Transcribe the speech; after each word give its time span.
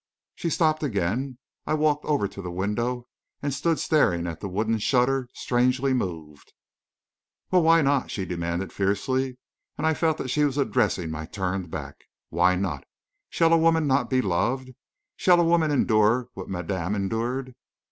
She 0.33 0.49
stopped 0.49 0.81
again. 0.81 1.37
I 1.67 1.75
walked 1.75 2.05
over 2.05 2.27
to 2.27 2.41
the 2.41 2.49
window 2.49 3.07
and 3.43 3.53
stood 3.53 3.77
staring 3.77 4.25
at 4.25 4.39
the 4.39 4.49
wooden 4.49 4.79
shutter, 4.79 5.27
strangely 5.35 5.93
moved. 5.93 6.53
"Well, 7.51 7.61
why 7.61 7.83
not?" 7.83 8.09
she 8.09 8.25
demanded 8.25 8.73
fiercely, 8.73 9.37
and 9.77 9.85
I 9.85 9.93
felt 9.93 10.17
that 10.17 10.29
she 10.31 10.43
was 10.43 10.57
addressing 10.57 11.11
my 11.11 11.27
turned 11.27 11.69
back. 11.69 12.05
"Why 12.29 12.55
not? 12.55 12.83
Shall 13.29 13.53
a 13.53 13.59
woman 13.59 13.85
not 13.85 14.09
be 14.09 14.23
loved? 14.23 14.71
Shall 15.17 15.39
a 15.39 15.43
woman 15.45 15.69
endure 15.69 16.29
what 16.33 16.49
madame 16.49 16.95
endured...." 16.95 17.53